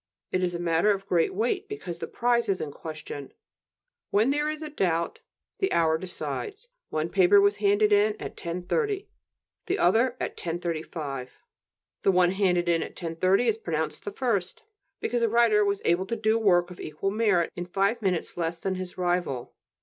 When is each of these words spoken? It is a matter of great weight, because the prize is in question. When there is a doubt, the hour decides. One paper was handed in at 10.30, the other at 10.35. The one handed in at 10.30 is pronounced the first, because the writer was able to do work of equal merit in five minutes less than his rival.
It 0.31 0.41
is 0.41 0.55
a 0.55 0.59
matter 0.59 0.89
of 0.89 1.05
great 1.05 1.31
weight, 1.31 1.67
because 1.67 1.99
the 1.99 2.07
prize 2.07 2.49
is 2.49 2.59
in 2.59 2.71
question. 2.71 3.33
When 4.09 4.31
there 4.31 4.49
is 4.49 4.63
a 4.63 4.69
doubt, 4.71 5.19
the 5.59 5.71
hour 5.71 5.99
decides. 5.99 6.69
One 6.89 7.07
paper 7.07 7.39
was 7.39 7.57
handed 7.57 7.93
in 7.93 8.15
at 8.19 8.35
10.30, 8.35 9.05
the 9.67 9.77
other 9.77 10.17
at 10.19 10.35
10.35. 10.35 11.27
The 12.01 12.11
one 12.11 12.31
handed 12.31 12.67
in 12.67 12.81
at 12.81 12.95
10.30 12.95 13.45
is 13.45 13.57
pronounced 13.59 14.03
the 14.03 14.11
first, 14.11 14.63
because 15.01 15.21
the 15.21 15.29
writer 15.29 15.63
was 15.63 15.83
able 15.85 16.07
to 16.07 16.15
do 16.15 16.39
work 16.39 16.71
of 16.71 16.79
equal 16.79 17.11
merit 17.11 17.51
in 17.55 17.67
five 17.67 18.01
minutes 18.01 18.35
less 18.35 18.57
than 18.57 18.73
his 18.73 18.97
rival. 18.97 19.53